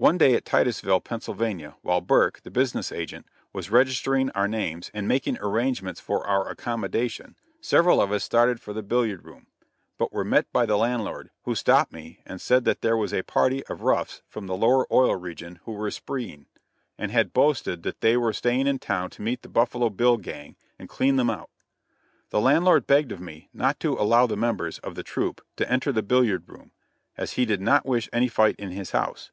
[0.00, 5.08] One day at Titusville, Pennsylvania, while Burke, the business agent, was registering our names and
[5.08, 9.48] making arrangements for our accommodation, several of us started for the billiard room;
[9.96, 13.24] but were met by the landlord, who stopped me and said that there was a
[13.24, 16.46] party of roughs from the lower oil region who were spreeing,
[16.96, 20.54] and had boasted that they were staying in town to meet the Buffalo Bill gang
[20.78, 21.50] and clean them out.
[22.30, 25.90] The landlord begged of me not to allow the members of the troupe to enter
[25.90, 26.70] the billiard room,
[27.16, 29.32] as he did not wish any fight in his house.